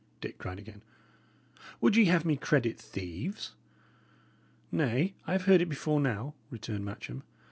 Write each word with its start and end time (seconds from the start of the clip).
Dick 0.19 0.39
cried 0.39 0.57
again. 0.57 0.81
"Would 1.79 1.95
ye 1.95 2.05
have 2.05 2.25
me 2.25 2.35
credit 2.35 2.75
thieves?" 2.79 3.51
"Nay, 4.71 5.13
I 5.27 5.33
have 5.33 5.45
heard 5.45 5.61
it 5.61 5.69
before 5.69 5.99
now," 5.99 6.33
returned 6.49 6.83
Matcham. 6.85 7.21